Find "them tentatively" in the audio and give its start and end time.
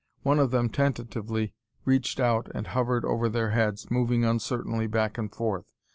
0.49-1.53